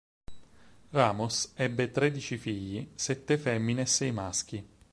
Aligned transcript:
Ramos 0.91 1.51
ebbe 1.55 1.91
tredici 1.91 2.35
figli, 2.35 2.89
sette 2.95 3.37
femmine 3.37 3.81
e 3.81 3.85
sei 3.85 4.11
maschi. 4.11 4.67